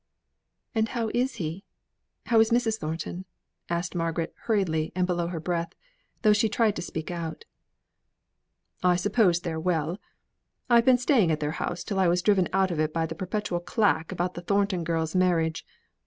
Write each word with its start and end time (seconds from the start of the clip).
"And 0.73 0.89
how 0.89 1.11
is 1.13 1.35
he? 1.35 1.63
How 2.25 2.39
is 2.39 2.49
Mrs. 2.49 2.79
Thornton?" 2.79 3.25
asked 3.69 3.93
Margaret 3.93 4.33
hurriedly 4.45 4.91
and 4.95 5.05
below 5.05 5.27
her 5.27 5.39
breath, 5.39 5.73
though 6.23 6.33
she 6.33 6.49
tried 6.49 6.75
to 6.77 6.81
speak 6.81 7.11
out. 7.11 7.45
"I 8.81 8.95
suppose 8.95 9.41
they're 9.41 9.59
well. 9.59 9.99
I've 10.71 10.85
been 10.85 10.97
staying 10.97 11.29
at 11.29 11.39
their 11.39 11.51
house 11.51 11.83
till 11.83 11.99
I 11.99 12.07
was 12.07 12.23
driven 12.23 12.49
out 12.51 12.71
of 12.71 12.79
it 12.79 12.91
by 12.93 13.05
the 13.05 13.13
perpetual 13.13 13.59
clack 13.59 14.11
about 14.11 14.33
that 14.33 14.47
Thornton 14.47 14.83
girl's 14.83 15.13
marriage. 15.13 15.63